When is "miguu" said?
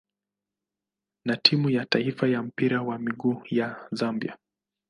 2.99-3.41